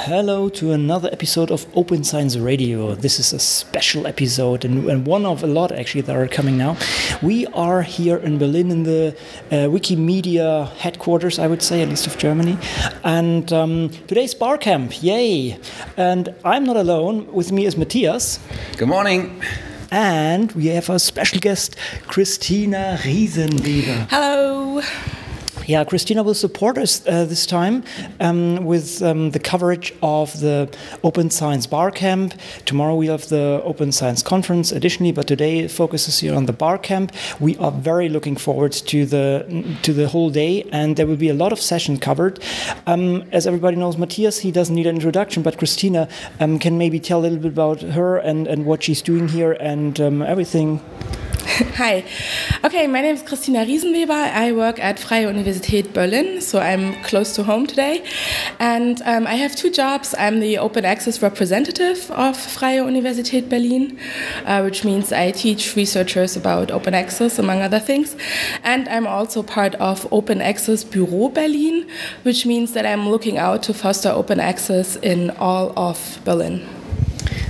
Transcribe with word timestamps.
Hello 0.00 0.50
to 0.50 0.72
another 0.72 1.08
episode 1.10 1.50
of 1.50 1.66
Open 1.74 2.04
Science 2.04 2.36
Radio. 2.36 2.94
This 2.94 3.18
is 3.18 3.32
a 3.32 3.38
special 3.38 4.06
episode 4.06 4.64
and, 4.64 4.88
and, 4.90 5.06
one 5.06 5.24
of 5.24 5.42
a 5.42 5.46
lot 5.46 5.72
actually 5.72 6.02
that 6.02 6.14
are 6.14 6.28
coming 6.28 6.58
now. 6.58 6.76
We 7.22 7.46
are 7.46 7.80
here 7.80 8.18
in 8.18 8.38
Berlin 8.38 8.70
in 8.70 8.82
the 8.82 9.16
uh, 9.50 9.54
Wikimedia 9.72 10.70
headquarters, 10.74 11.38
I 11.38 11.46
would 11.46 11.62
say, 11.62 11.80
at 11.80 11.88
least 11.88 12.06
of 12.06 12.18
Germany. 12.18 12.58
And 13.04 13.50
um, 13.54 13.88
today's 14.06 14.34
Barcamp, 14.34 15.02
yay! 15.02 15.58
And 15.96 16.32
I'm 16.44 16.64
not 16.64 16.76
alone. 16.76 17.32
With 17.32 17.50
me 17.50 17.64
is 17.64 17.76
Matthias. 17.76 18.38
Good 18.76 18.88
morning. 18.88 19.42
And 19.90 20.52
we 20.52 20.66
have 20.66 20.90
a 20.90 20.98
special 20.98 21.40
guest, 21.40 21.74
Christina 22.06 22.98
Riesenweber. 23.02 24.08
Hello. 24.10 24.82
Yeah, 25.66 25.82
Christina 25.82 26.22
will 26.22 26.34
support 26.34 26.78
us 26.78 27.04
uh, 27.08 27.24
this 27.24 27.44
time 27.44 27.82
um, 28.20 28.64
with 28.64 29.02
um, 29.02 29.32
the 29.32 29.40
coverage 29.40 29.92
of 30.00 30.38
the 30.38 30.72
Open 31.02 31.28
Science 31.28 31.66
Bar 31.66 31.90
Camp. 31.90 32.34
Tomorrow 32.66 32.94
we 32.94 33.08
have 33.08 33.28
the 33.28 33.60
Open 33.64 33.90
Science 33.90 34.22
Conference 34.22 34.70
additionally, 34.70 35.10
but 35.10 35.26
today 35.26 35.66
focuses 35.66 36.20
here 36.20 36.36
on 36.36 36.46
the 36.46 36.52
Bar 36.52 36.78
Camp. 36.78 37.10
We 37.40 37.56
are 37.56 37.72
very 37.72 38.08
looking 38.08 38.36
forward 38.36 38.72
to 38.72 39.06
the 39.06 39.76
to 39.82 39.92
the 39.92 40.06
whole 40.06 40.30
day, 40.30 40.62
and 40.70 40.94
there 40.94 41.06
will 41.06 41.16
be 41.16 41.30
a 41.30 41.34
lot 41.34 41.50
of 41.52 41.60
sessions 41.60 41.98
covered. 41.98 42.38
Um, 42.86 43.24
as 43.32 43.44
everybody 43.44 43.76
knows, 43.76 43.96
Matthias 43.96 44.38
he 44.38 44.52
doesn't 44.52 44.74
need 44.74 44.86
an 44.86 44.94
introduction, 44.94 45.42
but 45.42 45.58
Christina 45.58 46.08
um, 46.38 46.60
can 46.60 46.78
maybe 46.78 47.00
tell 47.00 47.20
a 47.20 47.22
little 47.22 47.38
bit 47.38 47.52
about 47.52 47.82
her 47.82 48.18
and, 48.18 48.46
and 48.46 48.66
what 48.66 48.84
she's 48.84 49.02
doing 49.02 49.26
here 49.26 49.56
and 49.58 50.00
um, 50.00 50.22
everything. 50.22 50.80
Hi. 51.76 52.04
Okay, 52.64 52.88
my 52.88 53.00
name 53.00 53.14
is 53.14 53.22
Christina 53.22 53.64
Riesenweber. 53.64 54.10
I 54.10 54.50
work 54.50 54.80
at 54.80 54.98
Freie 54.98 55.26
Universität 55.26 55.92
Berlin, 55.92 56.40
so 56.40 56.58
I'm 56.58 57.00
close 57.04 57.34
to 57.36 57.44
home 57.44 57.68
today. 57.68 58.04
And 58.58 59.00
um, 59.02 59.28
I 59.28 59.34
have 59.36 59.54
two 59.54 59.70
jobs. 59.70 60.12
I'm 60.18 60.40
the 60.40 60.58
open 60.58 60.84
access 60.84 61.22
representative 61.22 62.10
of 62.10 62.36
Freie 62.36 62.80
Universität 62.80 63.48
Berlin, 63.48 63.96
uh, 64.44 64.62
which 64.62 64.84
means 64.84 65.12
I 65.12 65.30
teach 65.30 65.76
researchers 65.76 66.36
about 66.36 66.72
open 66.72 66.94
access, 66.94 67.38
among 67.38 67.62
other 67.62 67.78
things. 67.78 68.16
And 68.64 68.88
I'm 68.88 69.06
also 69.06 69.44
part 69.44 69.76
of 69.76 70.08
Open 70.10 70.40
Access 70.40 70.82
Bureau 70.82 71.28
Berlin, 71.28 71.88
which 72.24 72.44
means 72.44 72.72
that 72.72 72.84
I'm 72.84 73.08
looking 73.08 73.38
out 73.38 73.62
to 73.64 73.74
foster 73.74 74.08
open 74.08 74.40
access 74.40 74.96
in 74.96 75.30
all 75.38 75.72
of 75.76 76.20
Berlin. 76.24 76.66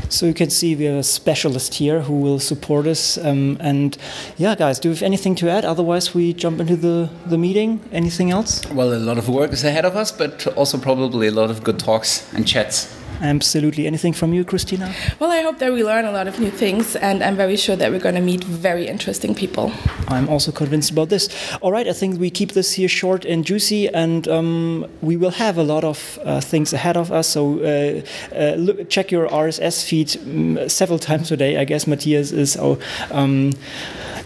So 0.09 0.27
you 0.27 0.35
can 0.35 0.51
see 0.51 0.75
we 0.75 0.85
have 0.85 0.97
a 0.97 1.03
specialist 1.03 1.75
here 1.75 2.01
who 2.01 2.21
will 2.21 2.39
support 2.39 2.87
us. 2.87 3.19
Um, 3.19 3.57
and 3.61 3.97
yeah, 4.37 4.55
guys, 4.55 4.79
do 4.79 4.89
you 4.89 4.95
have 4.95 5.03
anything 5.03 5.35
to 5.37 5.51
add? 5.51 5.65
Otherwise, 5.65 6.15
we 6.15 6.33
jump 6.33 6.61
into 6.61 6.77
the, 6.77 7.11
the 7.27 7.39
meeting. 7.39 7.81
Anything 7.93 8.31
else? 8.31 8.65
Well, 8.71 8.95
a 8.95 8.99
lot 8.99 9.19
of 9.19 9.29
work 9.29 9.53
is 9.53 9.65
ahead 9.65 9.85
of 9.85 9.97
us, 9.97 10.13
but 10.13 10.47
also 10.57 10.79
probably 10.79 11.27
a 11.27 11.33
lot 11.33 11.51
of 11.51 11.63
good 11.63 11.79
talks 11.79 12.33
and 12.35 12.47
chats. 12.47 12.96
Absolutely. 13.21 13.87
Anything 13.87 14.13
from 14.13 14.35
you, 14.35 14.45
Christina? 14.45 14.95
Well, 15.19 15.31
I 15.31 15.41
hope 15.41 15.59
that 15.59 15.73
we 15.73 15.83
learn 15.83 16.05
a 16.05 16.13
lot 16.13 16.29
of 16.29 16.39
new 16.39 16.51
things, 16.51 16.97
and 16.97 17.23
I'm 17.23 17.37
very 17.37 17.57
sure 17.57 17.75
that 17.77 17.91
we're 17.91 18.01
going 18.01 18.15
to 18.15 18.21
meet 18.21 18.45
very 18.45 18.87
interesting 18.87 19.35
people. 19.35 19.73
I'm 20.09 20.29
also 20.29 20.53
convinced 20.53 20.91
about 20.91 21.09
this. 21.09 21.29
All 21.63 21.73
right, 21.73 21.89
I 21.89 21.93
think 21.93 22.21
we 22.21 22.31
keep 22.31 22.53
this 22.53 22.73
here 22.73 22.89
short 22.89 23.25
and 23.25 23.45
juicy, 23.45 23.89
and 23.89 24.29
um, 24.29 24.87
we 25.01 25.17
will 25.17 25.31
have 25.31 25.57
a 25.57 25.63
lot 25.63 25.83
of 25.85 26.19
uh, 26.25 26.41
things 26.41 26.73
ahead 26.73 26.97
of 26.97 27.11
us. 27.11 27.29
So 27.29 27.61
uh, 27.61 28.03
uh, 28.35 28.55
look, 28.57 28.89
check 28.91 29.11
your 29.11 29.29
RSS 29.29 29.85
feed 29.85 30.17
um, 30.17 30.69
several 30.69 30.99
times 30.99 31.33
a 31.33 31.37
day. 31.37 31.57
I 31.57 31.65
guess 31.65 31.87
Matthias 31.87 32.33
is, 32.33 32.57
oh, 32.61 32.79
um, 33.11 33.53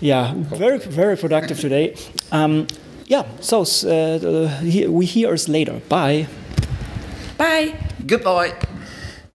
yeah, 0.01 0.35
very 0.35 0.79
very 0.79 1.17
productive 1.17 1.61
today. 1.61 1.95
Um, 2.33 2.67
yeah, 3.07 3.25
so 3.41 3.63
uh, 3.63 4.61
we 4.63 5.05
hear 5.05 5.33
us 5.33 5.49
later. 5.49 5.81
Bye. 5.89 6.27
Bye. 7.37 7.75
Goodbye. 8.07 8.55